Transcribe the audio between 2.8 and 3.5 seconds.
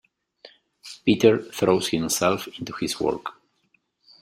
work.